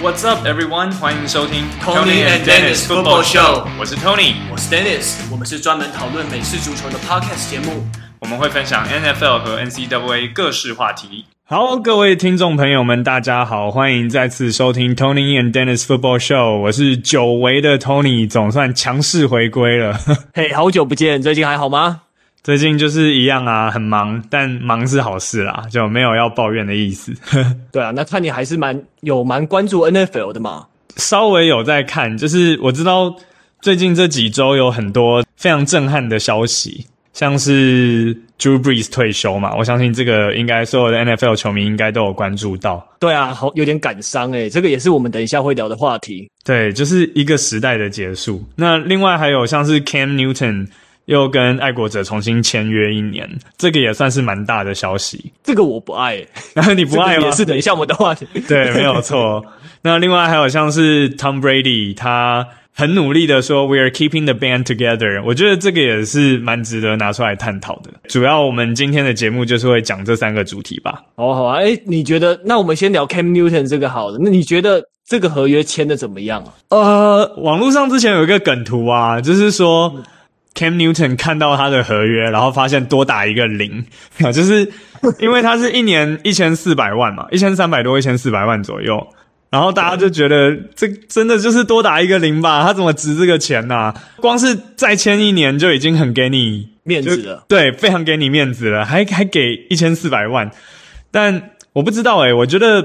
[0.00, 0.92] What's up, everyone？
[0.92, 3.66] 欢迎收听 Tony and Dennis Football Show。
[3.80, 5.16] 我是 Tony，我是 Dennis。
[5.28, 7.84] 我们是专门讨论美式足球的 Podcast 节目。
[8.20, 11.24] 我们会分享 NFL 和 NCAA 各式话题。
[11.44, 16.58] 好，各位听众朋友们，大家好，欢迎再次收听 Tony and Dennis Football Show。
[16.58, 19.98] 我是久违的 Tony，总算强势回归了。
[20.32, 22.02] 嘿，hey, 好久不见，最近还好吗？
[22.48, 27.12] 最近就是一样啊，很忙，但忙是好事啦，就没有要抱怨的意思。
[27.70, 30.64] 对啊，那看你还是蛮有蛮关注 NFL 的嘛。
[30.96, 33.14] 稍微有在看，就是我知道
[33.60, 42.82] 最近这几周有很多非常震撼的消息，像是 Drew Brees 退休嘛，我相信这个应该所有的 NFL 球迷应该都有关注到。
[42.98, 46.26] 对啊，好有点感伤诶，这个也是我们等一下会聊的话题。
[46.46, 48.42] 对，就是一个时代的结束。
[48.56, 50.66] 那另外还有像是 Cam Newton。
[51.08, 53.26] 又跟爱国者重新签约一年，
[53.56, 55.32] 这个也算是蛮大的消息。
[55.42, 57.24] 这个我不爱，然后你不爱吗？
[57.24, 58.26] 也是等一下我们的话题。
[58.46, 59.42] 对，没有错。
[59.80, 67.90] 那另外还有像是 Tom Brady，他很努力的说 “We are keeping the band together”，我觉得这个也是蛮值得拿出来探讨的。
[68.08, 71.02] 主要我们今天的节目就是会讲这三个主题吧。
[71.16, 71.56] 好啊，好啊。
[71.60, 72.38] 诶，你觉得？
[72.44, 74.18] 那我们先聊 Cam Newton 这个好了。
[74.20, 76.52] 那你觉得这个合约签的怎么样啊？
[76.68, 79.90] 呃，网络上之前有一个梗图啊，就是说。
[80.58, 83.84] 嗯 Cam Newton 看到他的合约，然后发现多打一个零，
[84.34, 84.68] 就是
[85.20, 89.06] 因为他是一年一千四百万嘛，一千三百多，一千四百万左右，
[89.50, 92.62] 然后大家就觉得这真的就是多打一个零吧？
[92.64, 93.94] 他怎么值这个钱呢？
[94.16, 100.50] 光是再签一年就已经很给你面子了，对，非常给你面子了，还还给一千四百万，
[101.12, 102.82] 但我不知道诶，我觉得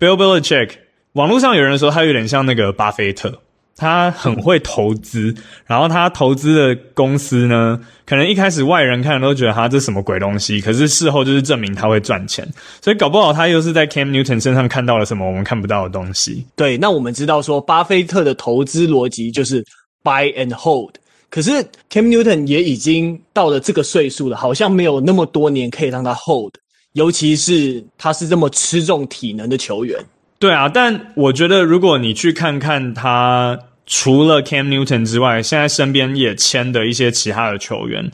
[0.00, 0.70] Bill Belichick，
[1.12, 3.42] 网络上有人说他有点像那个巴菲特。
[3.76, 5.34] 他很会投资，
[5.66, 12.46] 然后他投资的公司呢，可能一开始外人看都觉得他这什么鬼东西，可是事后就是证明他会赚钱，
[12.80, 16.46] 所以搞不好他又是在 Cam Newton 身上看到了什么我们看不到的东西。
[16.54, 19.64] 对，那我们知道说巴菲特的投资逻辑就是
[20.04, 20.94] buy and hold，
[21.30, 21.50] 可是
[21.90, 26.52] Cam Newton 也已经到了这个岁数了，好像没有那么多年可以让他 hold，
[26.92, 29.98] 尤其是他是这么吃重体能的球员。
[30.38, 38.10] 对啊，但我觉得如果你去看看他除了 Cam Newton 之外，现在身边也签的一些其他的球员，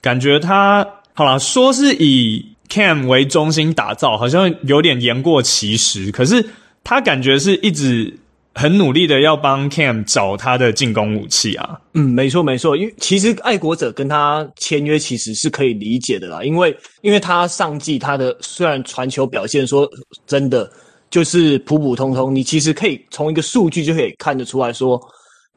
[0.00, 6.10] 感觉他好啦，说是以 Cam 为中心打造，好像有点言过其实。
[6.10, 6.44] 可是
[6.82, 8.18] 他感觉是一直
[8.54, 11.78] 很努力的要帮 Cam 找他的进攻武器啊。
[11.94, 19.88] 嗯，没错没错，因为其实爱国者跟他签约其实是可以理解的啦，因为因为他上季他的虽然传球表现说
[20.26, 20.68] 真的。
[21.14, 25.00] 就是普普通通，你其实可以从一个数据就可以看得出来说，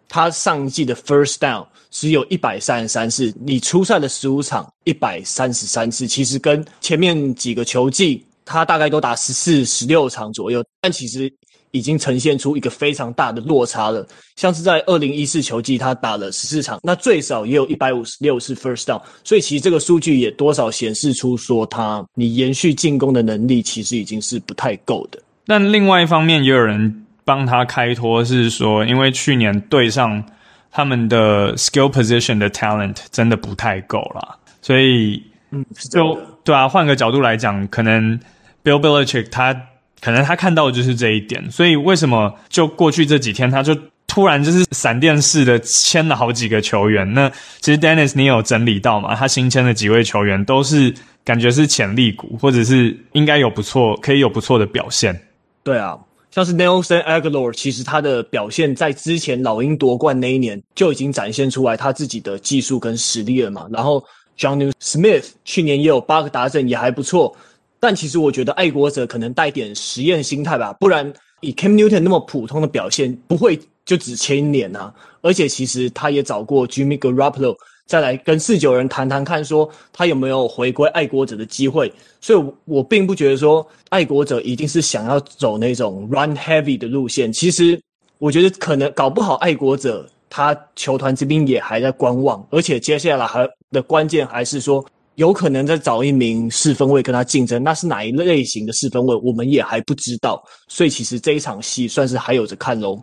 [0.07, 11.27] 他上一季的 first down 只有一百三十三次，你出赛的十五场一百三十三次，其实跟前面几个球季他大概都打十四、十六场左右，但其实
[11.71, 14.07] 已经呈现出一个非常大的落差了。
[14.35, 25.19] 像是在二零一四球季，他打了十四场，那最少也有一百五十六次 first down，所以其实这个数据也多少显示出说他你延续进攻的能力其实已经是不太够的。
[25.47, 30.23] 但另外一方面，也有人帮他开脱，是说，因为去年对上
[30.71, 38.19] 他们的 skill position 的 talent 真的不太够啦，所以，嗯，就对啊，换个角度来讲，可能
[38.63, 39.53] Bill Belichick 他
[40.01, 43.75] 可能他看到的就是这一点，所以为什么就过去这几天，他就
[44.05, 47.13] 突然就是闪电式的签了好几个球员？
[47.13, 47.29] 那
[47.61, 49.15] 其实 Dennis 你有整理到嘛？
[49.15, 50.93] 他新签的几位球员都是
[51.23, 55.19] 感觉是潜力股，或者是应该有不错，可以有不错的表现。
[55.67, 55.99] 对啊，
[56.31, 63.67] 像是 Nelson Agholor，其实他的表现在之前老鹰夺冠那一年就已经展现出来他自己的技术跟实力了嘛。
[63.69, 64.01] 然后
[64.37, 67.35] Jonnu Smith 去年也有八个达阵，也还不错。
[67.81, 71.11] 但其实我觉得爱国者可能带点实验心态吧，不然
[71.41, 74.93] 以 Cam Newton 那么普通的表现，不会就只签一年啊。
[75.21, 77.57] 而且其实他也找过 Jimmy Garoppolo。
[77.87, 81.91] 再来跟四九人谈谈看，说他有没有回归爱国者的机会。
[82.19, 87.31] 所以，我并不觉得说爱国者一定是想要走那种 run heavy 的路线。
[87.31, 87.81] 其实，
[88.19, 94.85] 我觉得可能搞不好爱国者他球团这边也还在观望，而且接下来还的关键还是说，
[95.15, 97.63] 有可能再找一名四分卫跟他竞争。
[97.63, 100.43] 那是哪一类型的四分卫，我们也还不知道。
[100.67, 103.01] 所以，其实这一场戏算是还有着看喽。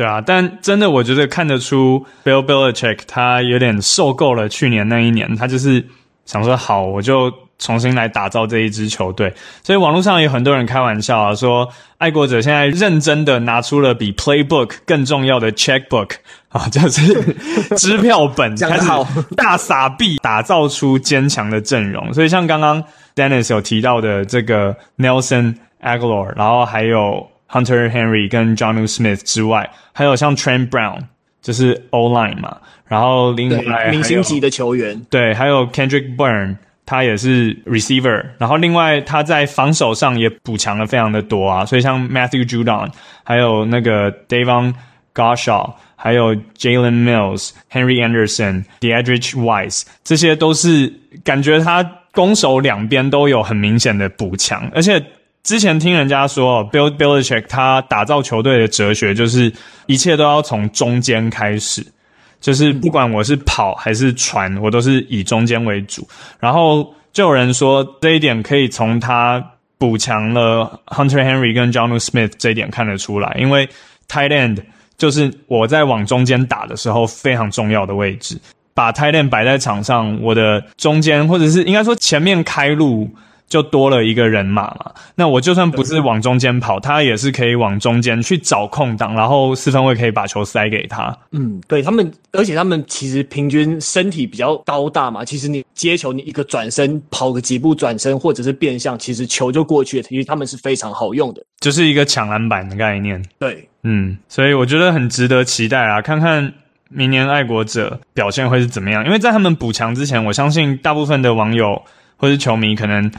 [0.00, 5.86] 对啊，但真的我觉得看得出 Bill Belichick 他有点受够了去年那一年，他就是
[6.24, 9.30] 想说好，我就重新来打造这一支球队。
[9.62, 11.68] 所以网络上有很多人开玩笑啊，说
[11.98, 16.12] 爱国者现在认真的拿出了比 Playbook 更重要的 Checkbook
[16.48, 17.12] 啊， 就是
[17.76, 18.88] 支票本，开始
[19.36, 22.10] 大撒币，打造出坚强的阵容。
[22.14, 22.82] 所以像刚刚
[23.14, 27.29] Dennis 有提到的这个 Nelson Agholor，然后还有。
[27.50, 31.00] Hunter Henry 跟 Johnu Smith 之外，还有像 Trent Brown，
[31.42, 36.56] 就是 O line 嘛，然后另外明星级的球员，对，还有 Kendrick Bourne，
[36.86, 42.90] 他也是 receiver，然后另外他在防守上也补强了非常的多啊，所以像 Matthew Judon，
[43.24, 44.72] 还有那个 Davon
[45.12, 50.92] Godchaux，还有 Jalen Mills、Henry Anderson、Deadrich Wise，这些都是
[51.24, 55.04] 感觉他攻守两边都有很明显的补强，而且。
[55.42, 59.50] 之前听人家说，Bill Belichick 他打造球队的哲学就是
[59.86, 61.84] 一切都要从中间开始，
[62.40, 66.06] 就是不管我是跑还是传，我都是以中间为主。
[66.38, 69.42] 然后就有人说这一点可以从他
[69.78, 73.66] 补强了 Hunter Henry 跟 Jonnu Smith 这一点看得出来，因为
[74.08, 74.58] Tight End
[74.98, 78.38] 就是我在往中间打的时候非常重要的位置，
[78.74, 83.08] 把 Tight End 摆在场上，我的中间或者是应该说前面开路。
[83.50, 91.14] 就多了一个人马嘛，那我就算不是往中间跑，他也是可以往中间去找空档，然后四分卫可以把球塞给他。
[91.32, 100.02] 嗯，对他们，而且他们其实平均身体比较高大嘛，其实你接球，你一个转身跑个几步转身，或者是变向，其实球就过去了。
[100.04, 103.20] 其实他们是非常好用的，就是一个抢篮板的概念。
[103.40, 106.54] 对，嗯，所以我觉得很值得期待啊，看看
[106.88, 109.04] 明年爱国者表现会是怎么样。
[109.04, 111.82] 因为在他们补强之前，我相信大部分的网友
[112.16, 113.10] 或是球迷可能。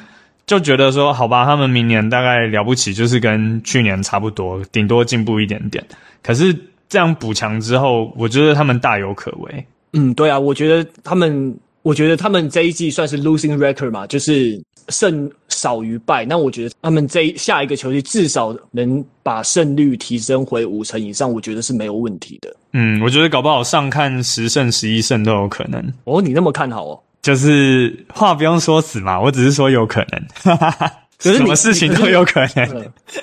[0.48, 5.82] 就觉得说，好吧，他们明年大概了不起，就是跟去年差不多，顶多进步一点点。
[6.22, 6.54] 可是
[6.90, 9.66] 这样补强之后，我觉得他们大有可为。
[9.94, 16.26] 嗯，对啊，我觉得他们，我觉得他们这一季算是 losing record 嘛，就是胜少于败。
[16.26, 22.54] 那我觉得他们这一下一个球季至少能把胜率提升回五成以上，我觉得是没有问题的。
[22.74, 25.82] 嗯，我觉得搞不好上看十胜十一胜都有可能。
[26.06, 27.00] 哦，你那么看好哦？
[27.22, 32.68] 就是话不用说死嘛，我只是说有可能，哈哈哈，什么事情都有可能。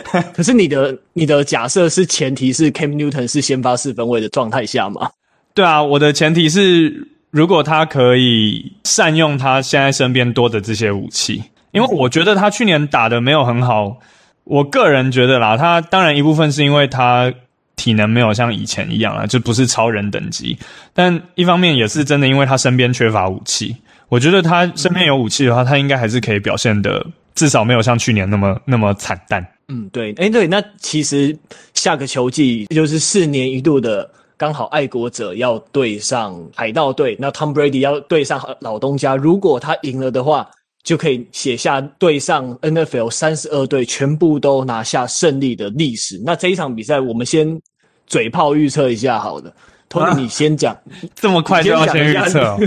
[0.04, 5.10] 可是，可是你的你的假设是前提是 Cam Newton 是先发四分位的状态下吗？
[5.54, 11.42] 对啊，我的前提是如果他可以善用他现在身边多的这些武器，
[11.72, 13.96] 因为我觉得他去年打的没有很好，
[14.44, 17.32] 我个人觉得啦，他当然一部分是因为他。
[17.78, 20.58] 体能没有像以前一样啊，就不是超人等级。
[20.92, 23.76] 但一方面也是真的，因为他身边缺乏武器。
[24.08, 29.46] 我觉得他身边有武器的话，他应该还是可以表现的，至少没有像去年那么那么惨淡。
[29.68, 31.36] 嗯，对，诶对，那其实
[31.74, 39.14] 下个球季就是四年一度的，刚好爱国者要对上海盗队，那 Tom Brady 要对上老东家。
[39.14, 40.48] 如果他赢了的话，
[40.82, 46.18] 就可以写下对上 NFL 三十二队全部都拿下胜利的历史。
[46.24, 47.60] 那这一场比赛，我们先
[48.06, 49.52] 嘴炮预测一下，好了
[49.88, 50.00] 的。
[50.00, 50.76] Tony，你先讲，
[51.14, 52.58] 这么快就要先预测？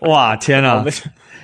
[0.08, 0.84] 哇，天啊！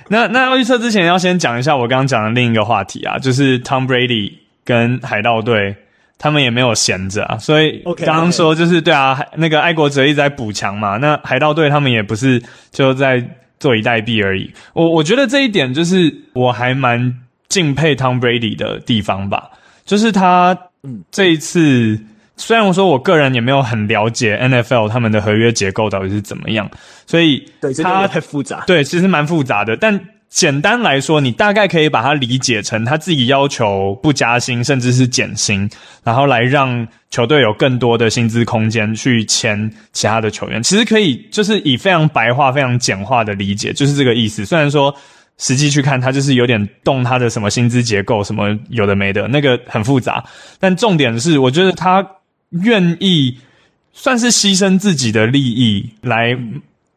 [0.09, 5.75] 那那要预测之前，要先讲一下我刚刚讲的另一个话题啊，就是 Tom Brady 跟海盗队，
[6.17, 7.37] 他们也没有闲着啊。
[7.37, 12.41] 所以刚刚说就是对啊，那个爱国者一直在补强嘛，那海盗队他们也不是
[12.71, 13.23] 就在。
[13.59, 14.53] 坐以待毙而已。
[14.73, 17.11] 我我觉得这一点就是我还蛮
[17.49, 19.49] 敬佩 Tom Brady 的地方吧。
[19.83, 21.99] 就是他，嗯，这一次
[22.37, 26.69] 虽然我说我个人也没有很了解 NFL 他们的合约结构到底是怎么样，
[27.05, 28.63] 所以对，它太复杂。
[28.65, 29.99] 对，其实蛮复杂的，但。
[30.29, 35.67] 简单来说，你大概可以把它理解成他自己要求不加薪，甚至是减薪，
[36.03, 40.61] 然后来让球队有更多的薪资空间去签其他的球员。
[40.61, 44.45] 其实可以就是以非常白话、非常简化的理解，就是这个意思。
[44.45, 44.93] 虽然说
[45.37, 50.21] 实际去看，他就是有点动他的什么薪资结构，什么有的没的，那个很复杂。
[50.59, 52.05] 但重点是，我觉得他
[52.49, 53.37] 愿意
[53.93, 56.37] 算是牺牲自己的利益来。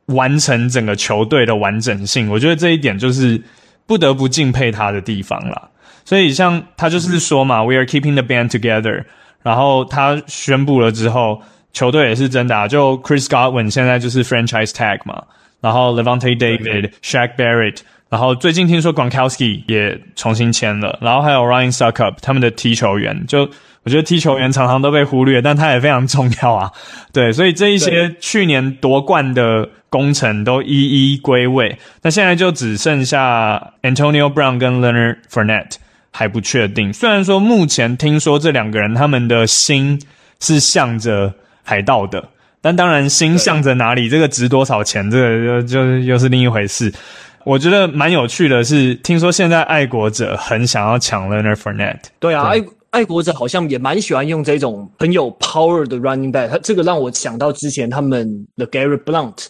[0.06, 3.40] 完成整个球队的完整性，我觉得这一点就是
[3.86, 5.70] 不得不敬佩他的地方啦。
[6.04, 9.04] 所以像他就是说嘛，We are keeping the band together。
[9.44, 11.40] 然后他宣布了之后，
[11.72, 12.66] 球队也是真的啊。
[12.66, 15.22] 就 Chris Godwin 现在就是 franchise tag 嘛，
[15.60, 17.76] 然后 Levante David、Shaq Barrett，
[18.08, 23.48] 然后最近听说 Gronkowski 也重新签了，然后还有 Ryan Suckup 他们的踢球员就。
[23.82, 26.70] 我觉得踢球员常常都被忽略，但他也非常重要啊。
[27.14, 31.78] 对，所以这一些去年夺冠的功臣都一一归位。
[32.02, 35.76] 那现在就只剩下 Antonio Brown 跟 Leonard Fournette
[36.10, 36.92] 还不确定。
[36.92, 39.98] 虽然说目前听说这两个人他们的心
[40.40, 41.32] 是向着
[41.62, 42.28] 海盗的，
[42.60, 46.92] 但当然心向着哪里，这个值多少钱，这个就就又是另一回事。
[47.44, 52.04] 我觉得蛮有趣的是，听说现在爱国者很想要抢 Leonard Fournette。
[52.18, 52.62] 对啊，爱。
[52.90, 59.46] 爱国者好像也蛮喜欢用这种很有 power 的 running back，他这个让我想到之前他们的 Garrett Blount，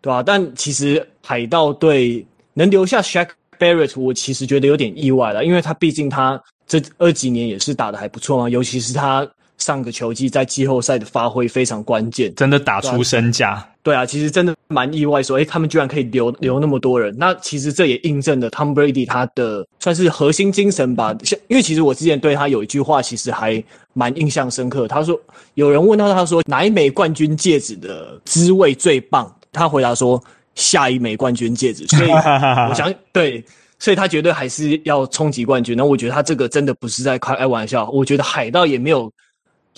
[0.00, 0.22] 对吧？
[0.22, 13.66] 但其实海盗队能留下 Shaq Barrett，我其实觉得有点意外了，因为他毕竟他这二几年也是打得还不错嘛，尤其是他上个球季在季后赛的发挥非常关键，真的打出身价。
[13.84, 17.14] 对啊，其实真的蛮意外说，说诶他们居然可以留留那么多人。
[17.16, 21.14] 那其实这也印证了 Tom Brady 他的算是核心精神吧。
[21.22, 23.62] 像因为其实我之前对他有一句话，其实还
[23.92, 24.88] 蛮印象深刻。
[24.88, 25.20] 他说
[25.54, 30.20] 有人问到他说哪一枚冠军戒指的滋味最棒，他回答说
[30.54, 31.86] 下一枚冠军戒指。
[31.86, 32.10] 所以
[32.70, 33.44] 我想对。
[33.80, 35.76] 所以他绝对还是要冲击冠军。
[35.76, 37.90] 那我觉得他这个真的不是在开玩笑。
[37.90, 39.12] 我觉得海盗也没有，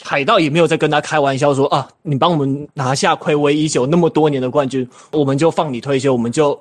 [0.02, 6.58] 海盗也没有在跟他开玩笑说啊，你帮我们拿下暌违已久那么多年的冠军，我们就放你退休，我们就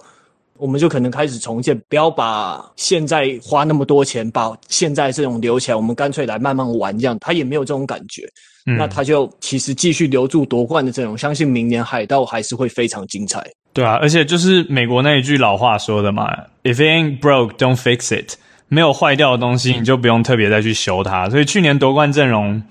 [0.57, 7.17] 我们就可能开始重建，不要把现在花那么多钱把现在这种留起来，我们干脆来慢慢玩这样。
[7.19, 8.23] 他也没有这种感觉。
[8.67, 13.45] 嗯，那他就其实继续留住夺冠的阵容，相信明年海盗还是会非常精彩。
[13.73, 16.31] 对啊，而且就是美国那一句老话说的嘛
[16.63, 18.35] ，If it ain't broke, don't fix it。
[18.67, 21.29] 没有坏掉的东西，你就不用特别再去修它。
[21.29, 22.63] 所以去年夺冠阵容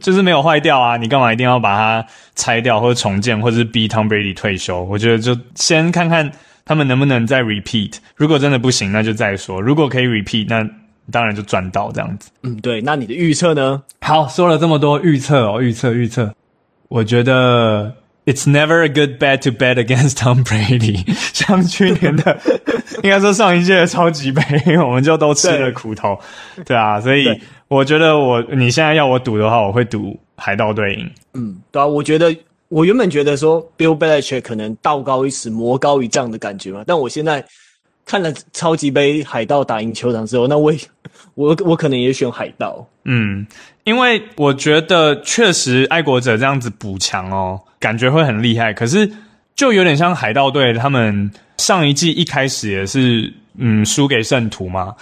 [0.00, 4.82] 就是没有坏掉啊，你干嘛一定要把它拆掉或者重建，或者是逼 Tom Brady 退休？
[4.84, 6.30] 我觉得就先看看
[6.64, 7.94] 他们能不能再 repeat。
[8.16, 9.60] 如果真的不行，那就再说。
[9.60, 10.68] 如果可以 repeat，那
[11.10, 12.30] 当然就赚到这样子。
[12.42, 12.80] 嗯，对。
[12.80, 13.82] 那你的预测呢？
[14.00, 16.34] 好，说了这么多预测哦，预测预测，
[16.88, 17.94] 我觉得。
[18.28, 21.02] It's never a good bet to bet against Tom Brady。
[21.32, 22.38] 像去年的，
[23.02, 24.42] 应该说上一届的超级杯，
[24.84, 26.20] 我们就都吃了苦头，
[26.56, 27.26] 对，对啊，所以
[27.68, 31.10] 我觉得我你现在要我赌的话，我会赌海盗队赢。
[31.32, 32.36] 嗯，对啊，我觉得
[32.68, 37.42] 我原本觉得说 Bill Belichick 可能道高一尺，魔高一丈的感觉嘛，但我现在
[38.04, 40.70] 看了超级杯海盗打赢球场之后，那我
[41.34, 42.86] 我我可能也选海盗。
[43.04, 43.46] 嗯。
[43.84, 48.72] 因为我觉得确实爱国者这样子补强哦，感觉会很厉害。
[48.72, 49.10] 可是
[49.54, 54.94] 就有点像海盗队，他们上一季一开始也是嗯输给圣徒嘛。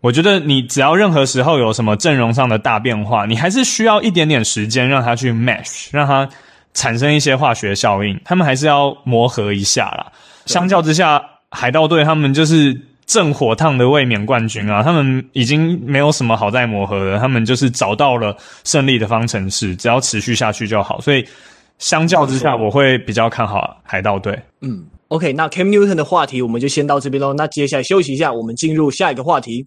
[0.00, 6.28] 我觉得你只要任何时候有什么阵容上的大变化，你还是需要一点点时间让它去 mesh，让它
[6.74, 8.20] 产生一些化学效应。
[8.24, 10.10] 他们还是要磨合一下啦。
[10.46, 12.80] 相较之下，海盗队他们就是。
[13.04, 18.34] 正火烫的卫冕冠军啊，他们已经没有什么好再磨合的，他们就是找到了
[18.64, 20.98] 胜利的方程式，只要持续下去就好。
[21.00, 21.22] 所以
[21.82, 24.40] 相较之下，我会比较看好海盗队。
[24.60, 27.34] 嗯，OK，那 Cam Newton 的话题我们就先到这边喽。
[27.34, 29.66] 那接下来休息一下，我们进入下一个话题。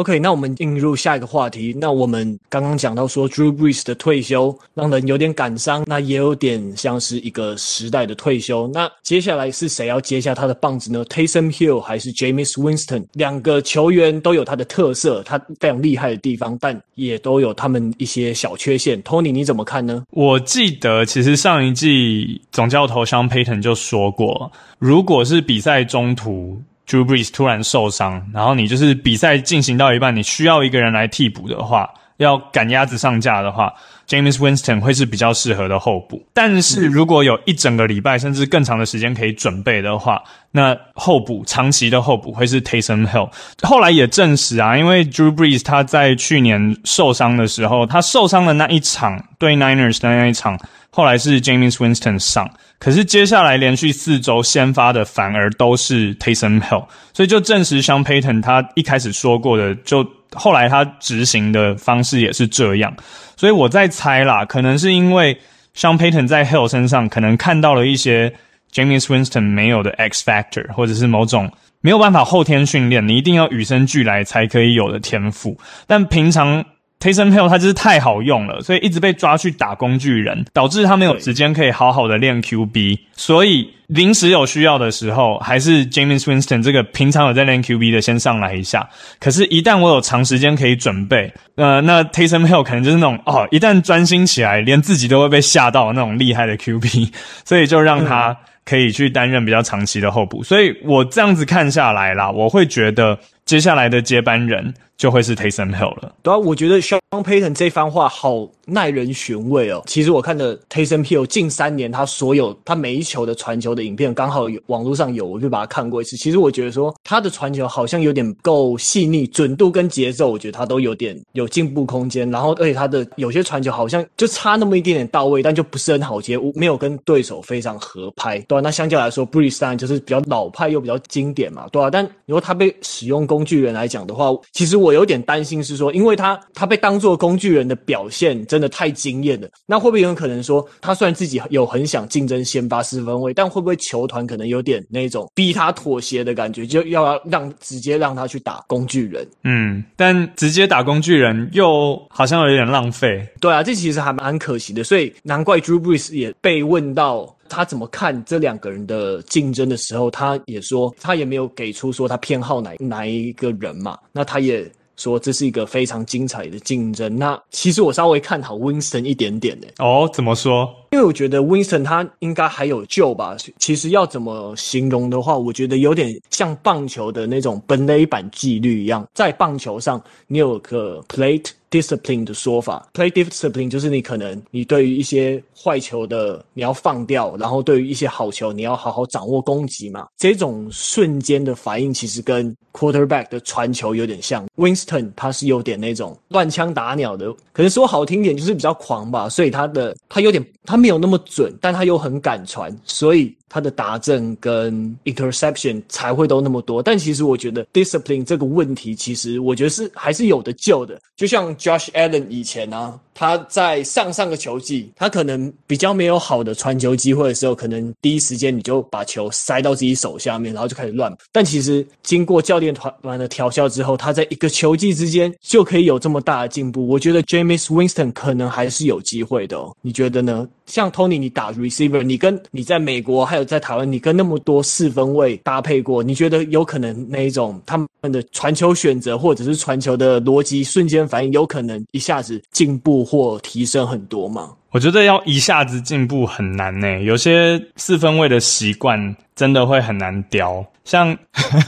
[0.00, 1.76] OK，那我们进入下一个话题。
[1.78, 8.66] 那我们刚刚讲到说，Drew Brees 的退休让人有点感伤，那也有点像是一个时代的退休。
[8.72, 13.04] 那接下来是谁要接下他的棒子呢？Taysom Hill 还是 James Winston？
[13.12, 19.02] 两个球员都有他的特色，他非常厉害的地方，但也都有他们一些小缺陷。
[19.02, 20.04] Tony，你怎么看呢？
[20.12, 26.62] 我记得其实上一季总教头 Sean Payton 就说过，如果是比赛中途。
[26.90, 31.88] Drew Brees 突然受伤，然后你就是比赛进行到一半，你需要一个人来替补的话，
[32.24, 33.72] 要赶鸭子上架的话
[34.06, 36.22] ，James Winston 会是比较适合的候补。
[36.34, 40.22] 但是如果有一整个礼拜甚至更长的时间可以准备的话，
[40.52, 43.30] 那候补长期的候补会是 Taysom Hill。
[43.62, 50.58] 后来也证实啊，因为 Drew Brees 他在去年受伤的时候，他受伤的那一场对 Niners 的那一场，
[50.90, 52.50] 后来是 James Winston 上。
[52.78, 60.02] 可是接下来连续四周先发的反而都是 Taysom Hill，所以就证实 Sean Payton 他一开始说过的，就
[60.34, 62.94] 后来他执行的方式也是这样。
[63.36, 65.38] 所以我在猜啦，可能是因为
[65.76, 68.32] Sean Payton 在 Hill 身上可能看到了一些
[68.72, 76.64] James Winston 没有的 X Factor，或者是某种没有办法后天训练，你一定要与生俱来才可以有的天赋，但平常。
[77.00, 82.98] Taysom Hill 他就是太好用了，所以一直被抓去打工具人，导致他没有时间可以好好的练 QB。
[83.16, 88.88] 所以临时有需要的时候，还是 Jameis Winston 这个平常有在练 QB 的先上来一下。
[89.18, 97.10] 可是，一旦我有长时间可以准备，呃，那 Taysom Hill 可能就是那种哦，一旦专心起来，连自己都会被吓到的那种厉害的 QB，
[97.44, 100.42] 所以就让他可以去担任比较长期的候补。
[100.42, 104.74] 所以我这样子看下来啦，我会觉得接下来的接班人。
[105.00, 106.14] 就会是 Taysom Hill 了。
[106.22, 109.82] 对啊，我觉得 Sean Payton 这番话好耐人寻味哦。
[109.86, 116.18] 其实我看的 Taysom Hill 近三年他所有他每一球的传球的影片，刚好有网络上有，我就把它看过一次。
[116.18, 122.30] 其实我觉得说他的传球好像有点不够细腻，准度跟节奏，我觉得他都有点有进步空间。
[122.30, 128.38] 然后而且他的有些传球好像就差那么一点点到位，但就不是很好接，没有跟对手非常合拍。
[128.40, 149.26] 对啊，那相较来说，Brees 当然就是比较老派又比较经典嘛，对啊，但如果他被使用工具人来讲的话，其实我有点担心是说，因为他他被当做工具人的表现真的太惊艳了，那会不会有可能说，他虽然自己有很想竞争先发四分位，但会不会球团可能有点那种逼他妥协的感觉，就要让直接让他去打工具人？
[149.42, 153.26] 嗯，但直接打工具人又好像有点浪费。
[153.40, 157.34] 对啊，这其实还蛮可惜的，所以难怪 Drew Brees 也被问到。
[157.50, 167.14] 他怎么看这两个人的竞争的时候，他也说他也没有给出说他偏好哪哪一个人嘛，那他也说这是一个非常精彩的竞争。
[167.16, 169.66] 那其实我稍微看好 Winston 一点点呢。
[169.78, 170.68] 哦，怎么说？
[170.90, 173.36] 因为我觉得 Winston 他应该还有救吧。
[173.58, 181.50] 其实要怎么形容的话，我觉得有点像棒球的那种本垒板纪律一样，在棒球上你有个 plate。
[181.70, 190.08] discipline 的说法，plate discipline 就是你可能你对于一些坏球的你要放掉，然后对于一些好球你要好好掌握攻击嘛。
[190.16, 194.44] 这种瞬间的反应其实跟 quarterback 的传球有点像。
[194.56, 203.36] Winston 他是有点那种乱枪打鸟的，可能说好听点就是比较狂吧，所以他的他有点他没有那么准，但他又很敢传，所以。
[203.50, 210.98] 他的达阵跟 interception 才会都那么多，但其实我觉得 discipline 这个问题，其实我觉得是还是有的救的。
[211.16, 221.14] 就像 Josh Allen 以前啊，他在上上个球季，他可能比较没有好的传球机会的时候，可能第一时间你就把球塞到自己手下面，然后就开始乱。
[221.32, 226.86] 但其实经过教练团团的调教之后，他在一个球季之间就可以有这么大的进步。
[226.86, 230.48] 我觉得 James Winston 可能还是有机会的哦，你觉得呢？
[230.66, 244.50] 像 Tony，你打 receiver，你跟你在美国还在台湾，你跟那么多四分卫搭配过，你觉得有可能那一种他们的传球选择或者是传球的逻辑、瞬间反应，有可能一下子进步或提升很多吗？
[244.70, 250.64] 我觉得要一下子进步很难呢，有些四分卫的习惯真的会很难雕。
[250.84, 251.16] 像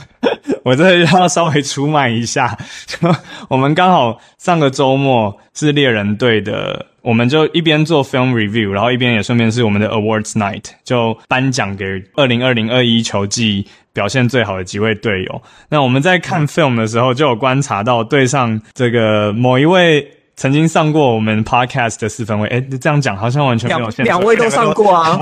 [0.63, 2.97] 我这要稍微出卖一下，就
[3.49, 6.85] 我们刚好上个周末是猎人队的。
[7.03, 15.41] 我们就一边做 film review，然后一边也顺便是我们的 awards night，就颁奖给二零二零二一球季表现最好的几位队友。
[15.67, 23.89] 那我们在看 film 的时候，就有观察到队上这个某一位曾经上过我们 podcast 的四分位，诶，这样讲好像完全没有。
[23.97, 25.19] 两位都上过啊。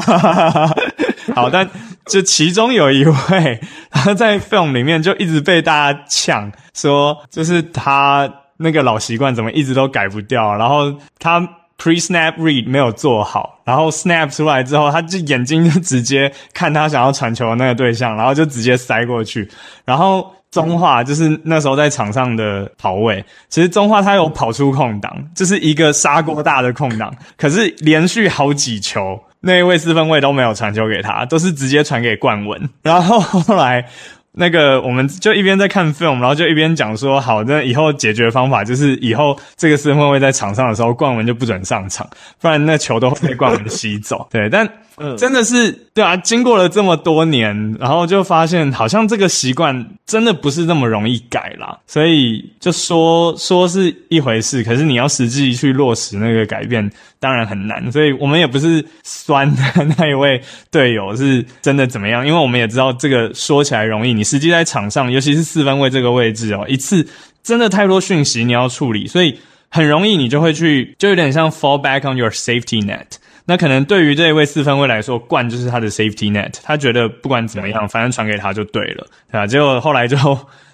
[1.33, 1.67] 好，但
[2.05, 11.57] 就其中有一位，他在 film 里面就一直被大家呛，说就是他那个老习惯怎么一直都改不掉，然后他。
[11.81, 19.49] Pre-snap read 没有做好，然后 snap 出来之后，他就眼睛就直接看他想要传球的那个对象，然后就直接塞过去。
[19.83, 32.69] 然后中华就是那时候在场上的跑位，其实中华他有跑出空档，就是一个砂锅大的空档，可是连续好几球，那一位四分卫都没有传球给他，都是直接传给冠文。
[32.83, 33.87] 然后后来。
[34.33, 44.27] 那个，我们就一边在看 film，然后就一边讲说，好，那以后解决方法就是，以后这个四分位在场上的时候，冠文就不准上场，不然那球都会被冠文吸走。
[44.31, 44.67] 对，但。
[44.97, 51.77] 嗯，真的是对啊，经过了这么多年，然后就发现好像这个习惯真的不是那么容易改啦。
[51.85, 57.91] 所以就说说是一回事，可是你要实际去落实那个改变，当然很难。
[57.91, 59.61] 所以我们也不是酸的
[59.97, 67.05] 那一位队友是真的怎么样，因为我们也知道这个说起来容易，你实际在场上，尤其是四分卫这个位置哦，一次
[67.43, 73.07] 真的太多讯息你要处理，所以很容易你就会去，就有点像 fall back on your safety net。
[73.51, 79.45] 那可能对于这一位四分卫来说，冠就是他的 safety net，他觉得不管怎么样，反正传给他就对了，对吧？
[79.45, 80.15] 结果后来就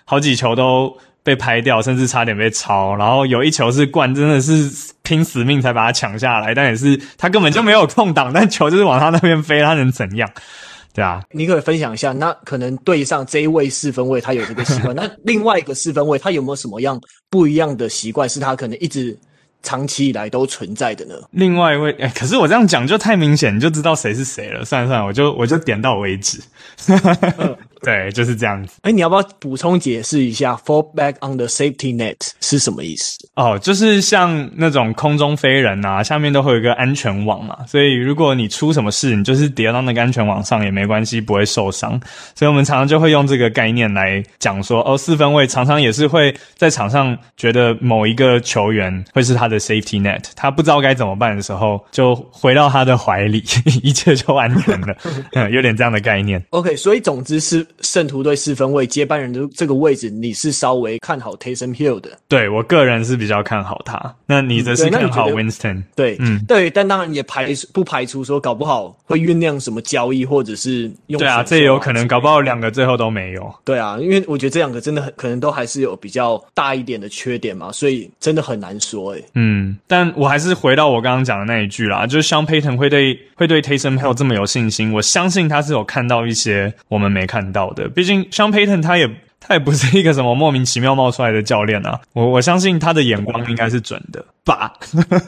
[0.05, 2.95] 好几球都被拍掉，甚至差点被抄。
[2.95, 10.29] 然后有一球是冠真的是拼死命才把他抢下来，但也是他根本就没有空档，但球就是往他那边飞，他能怎样？
[10.93, 19.17] 对啊，你可以分享一下，那可能对上这一位四分卫，他有这个习惯，那另外一个四分卫，他有没有什么样不一样的习惯，是他可能一直。
[19.63, 21.15] 长期以来都存在的呢。
[21.31, 24.63] 另外一位，哎，可是我这样讲就太明显，你就知道谁是谁了。
[24.63, 26.39] 算了算了，我就我就点到为止。
[26.87, 28.75] 嗯对，就是这样子。
[28.81, 33.17] 哎，你要不要补充解释一下 “fall back on the safety net” 是什么意思？
[33.35, 37.57] 哦，就是像那种空中飞人啊，下面都会有一个安全网嘛。
[37.67, 41.99] 所以如果你出什么事，你就是跌到那个安全网上也没关系，不会受伤。
[42.33, 53.43] 所以我们常常就会用这个概念来讲说，哦，四分卫常常也是会在场上觉得某一个球员会是他的 safety net，他不知道该怎么办的时候，就回到他的怀里，
[53.83, 54.95] 一切就安全了。
[55.33, 56.43] 嗯，有点这样的概念。
[56.51, 57.66] OK，所以总之是。
[57.81, 62.09] 圣徒队四分卫接班人的这个位置，你是稍微看好 Taysom Hill 的？
[62.27, 64.15] 对，我个人是比较看好他。
[64.25, 65.83] 那你则是看好 Winston？
[65.95, 71.19] 对，嗯，对，但当然也排不排除说搞不好会酝酿什么交易，或者是用。
[71.19, 73.53] 对啊，这也有可能，搞不好两个最后都没有。
[73.63, 79.23] 对啊，因为我觉得这两个真的很可能都还是有比较大一点的缺点嘛，所以真的很难说诶。
[79.33, 87.89] 嗯，但我还是回到我刚刚讲的那一句啦，就是 Sean Payton 会对会对 Taysom Hill 这么有信心，我相信他是有看到一些我们没看到的。
[87.89, 89.09] 毕竟像 Payton 他也。
[89.39, 94.73] 他也不是一个什么莫名其妙冒出来的教练啊，我我相信他的眼光应该是准的吧。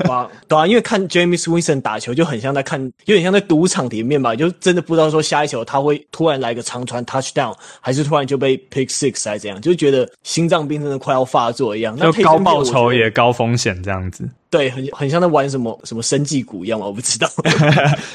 [0.08, 11.95] 哇，对啊，因为看 Jameis Winston 打球就很像在看，有点像在赌场里面吧，就真的不知道说下一球他会突然来个长传 touchdown，还是突然就被 pick six 还是怎样，就觉得心脏病真的快要发作一样。
[11.97, 14.27] 就高报酬也高风险这样子。
[14.51, 17.29] 对，很很像在玩什么什么生技股一样嘛，我不知道。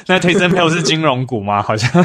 [0.09, 1.63] 那 Taysom Hill 是金融股吗？
[1.63, 2.05] 好像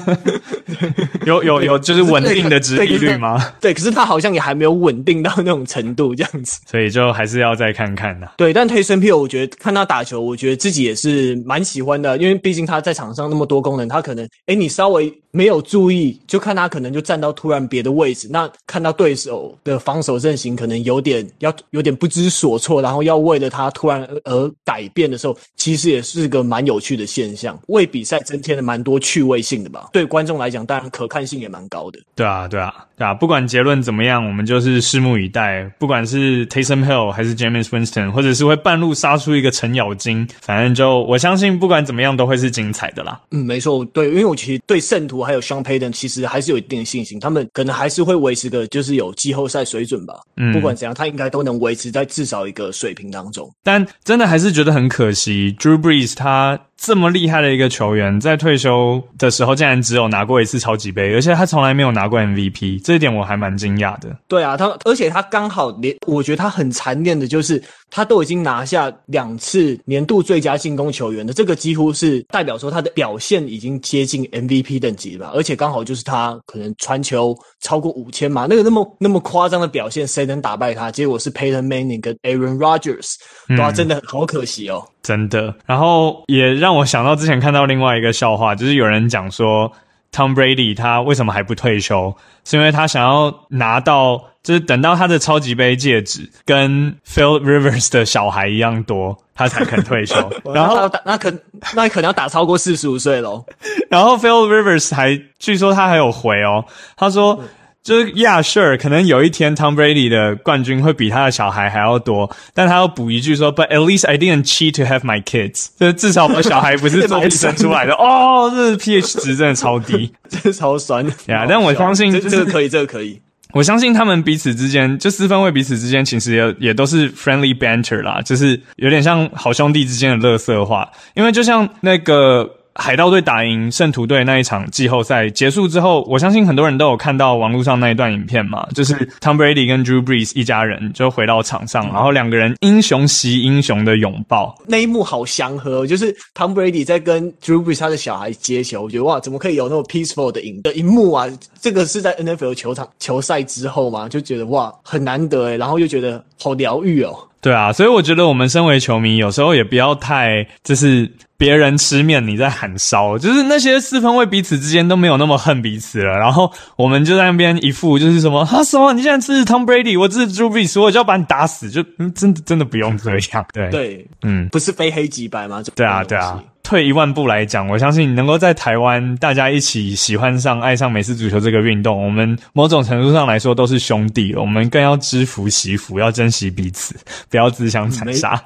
[1.25, 3.53] 有有有，就是稳定的值利率吗？
[3.59, 6.61] 对，可是他好像也还没有稳定到那种程度，这样子。
[6.69, 8.27] 所以就还是要再看看呐。
[8.37, 15.13] 对，但 Taysom Hill 我觉得看他打球，我觉得自己也是蛮喜欢的，因为毕竟他在场上那么多功能，他可能诶你稍微。
[15.31, 18.27] 没有注意，就看他可能就站到突然别的位置。
[18.31, 29.89] 那看到对手的防守阵型可能有点要有点不知所措，然后要为了他突然而改变的时候，其实也是个蛮有趣的现象，为比赛增添了蛮多趣味性的吧。
[29.93, 31.99] 对观众来讲，当然可看性也蛮高的。
[32.15, 33.13] 对啊，对啊，对啊！
[33.13, 35.63] 不管结论怎么样，我们就是拭目以待。
[35.77, 43.19] 不管是 Taysom Hill 还是 James Winston，或者是会半路杀出一个程咬金，反正就我相信，不管怎么样都会是精彩的啦。
[43.31, 45.19] 嗯，没错，对，因为我其实对圣徒。
[45.19, 50.13] 还有 Sean Payton 其实还是有一定的信心，他们可能还是会维持个就是有季后赛水准吧。
[50.37, 53.51] 嗯，不管怎样，他应该都能维持在至少一个水平当中。
[53.61, 56.57] 但真的还是觉得很可惜，Drew Brees 他。
[56.79, 64.15] 这么厉害的一个球员，在退休的时候竟然只有拿过一次超级杯，而且他从来没有拿过 MVP，这一点我还蛮惊讶的。
[64.29, 67.61] 对啊，他而且他刚好连，我觉得他很残念的就是，
[67.91, 75.33] 他都已经拿下两次年度最佳进攻球员的，这个几乎是代表说他的表现已经接近 MVP 等级了吧。
[75.35, 80.89] 而且刚好就是他可能传球超过五千码，那个那么那么夸张的表现，谁能打败他？
[80.89, 83.15] 结果是 Peyton Manning 跟 Aaron Rodgers，
[83.57, 84.81] 哇，真的好可惜哦。
[85.01, 89.71] 真的，然后也让我想到之前看到另外一个笑话，就是有人讲说
[90.13, 92.15] ，Tom Brady 他为什么还不退休？
[92.43, 100.15] 是因为他想要拿到，就是等到他的超级杯戒指跟 Phil Rivers 的小孩一样多，他才肯退休。
[100.53, 101.31] 然后那可
[101.73, 103.45] 那可能要打超过四十五岁喽。
[103.89, 106.65] 然后 Phil Rivers 还据说他还有回哦，
[106.97, 107.41] 他说。
[107.81, 115.67] 就是 Yeah, sure，可能有一天 Tom Brady 的冠军会比他的小孩还要多，但他要补一句说，But at least I didn't cheat to have my kids。
[115.79, 117.93] 就是至少我的小孩不是 作弊生出来的。
[117.93, 121.05] 哦，这 pH 值真的超低， 真的超酸。
[121.25, 123.19] 对啊，但我相信这这个可以，这个可以。
[123.53, 132.57] 我相信他们彼此之间，就四分卫彼此之间，其实也也都是 friendly banter 啦，就是有点像好兄弟之间的乐色话，因为就像那个。
[132.75, 151.27] 海盗队打赢圣徒队那一场季后赛结束之后，我相信很多人都有看到网络上那一段影片嘛，就是 Tom Brady 跟 Drew Brees 一家人就回到场上，然后两个人英雄惜英雄的拥抱，那一幕好祥和，就是 Tom Brady 在跟 Drew Brees 他的小孩接球，我觉得哇，怎么可以有那么 peaceful 的影的一幕啊？
[151.59, 157.15] 这个是在 NFL 球场球赛之后嘛，就觉得哇，很难得诶，然后又觉得好疗愈哦。
[157.41, 175.63] 对啊，所以我觉得我们身为球迷，有时候也不要太就是别人吃面，你在喊烧，就是那些四分卫彼此之间都没有那么恨彼此了，然后我们就在那边一副就是什么啊什么，你现在支持 Tom Brady，我支持 Drew Brees，我就要把你打死，就嗯真的真的不用这样，对对，嗯，不是非黑即白吗？
[175.75, 176.43] 对啊，对啊。
[176.69, 186.95] 退一万步来讲，我相信能够在台湾大家一起喜欢上、爱上美式足球这个运动，我们某种程度上来说都是兄弟，我们更要知福惜福，要珍惜彼此，
[187.27, 188.39] 不要自相残杀。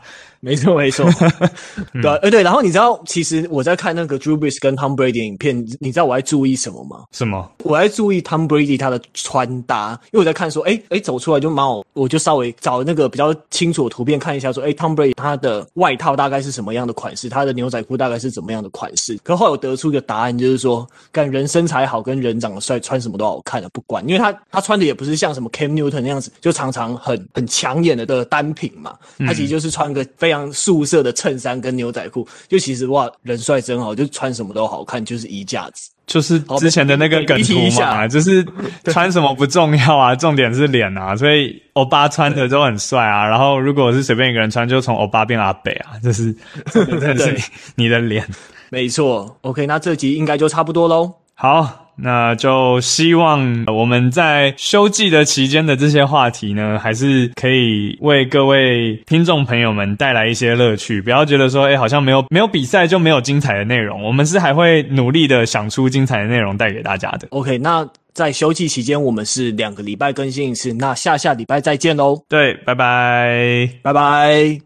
[0.43, 1.05] 没错，没错，
[2.01, 7.05] 对，呃，对，然后你知道，其实我在看那个 Drew Brees 跟 Tom Brady 的影片，你知道我在注意什么吗？
[7.13, 7.49] 什么？
[7.63, 19.17] 我在注意 Tom Brady 他的穿搭，因为我在看说，哎哎，走出来就蛮好，我就稍微找那个比较清楚的图片看一下，说，哎，Tom Brady 他的外套大概是什么样的款式，他的牛仔裤大概是怎么样的款式。
[19.23, 31.13] 可后来我得出一个答案，就是说，干人身材好跟人长得帅，穿什么都好看的，不管，因为他他穿的也不是像什么 Cam Newton 那样子，就常常很很抢眼的的单品嘛，他其实就是穿个非常素色的。
[31.13, 35.89] 衬衫跟牛仔裤，就其实哇，人帅真好，就穿什么都好看，就是衣架子。
[36.05, 38.45] 就是之前的那个梗图嘛，就是
[38.85, 41.15] 穿什么不重要啊，重点是脸啊。
[41.15, 43.25] 所以欧巴穿的都很帅啊。
[43.25, 46.35] 然后如果是随便一个人穿，就从欧巴变阿北啊， 就是
[46.73, 48.27] 真的是你的脸。
[48.69, 51.13] 没错，OK，那这集应该就差不多喽。
[51.35, 51.82] 好。
[51.95, 61.01] 那就希望我们在休季的期间的这些话题呢，还是可以为各位听众朋友们带来一些乐趣。
[61.01, 64.03] 不要觉得说，哎，好像没有没有比赛就没有精彩的内容。
[64.03, 67.27] 我们是还会努力的想出精彩的内容带给大家的。
[67.29, 70.73] OK，那在休季期间，我们是两个礼拜更新一次。
[70.73, 72.23] 那下下礼拜再见喽。
[72.27, 74.59] 对，拜拜，拜拜。